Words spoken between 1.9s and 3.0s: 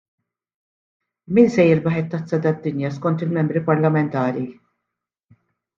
it-Tazza tad-Dinja